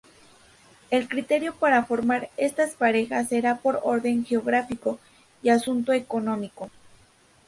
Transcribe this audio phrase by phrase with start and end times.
[0.89, 4.97] El criterio para formar estas parejas será por orden geográfico
[5.43, 6.71] y asunto económico.